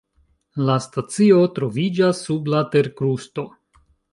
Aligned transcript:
La 0.69 0.77
stacio 0.85 1.41
troviĝas 1.59 2.25
sub 2.29 2.51
la 2.55 2.63
terkrusto. 2.77 3.47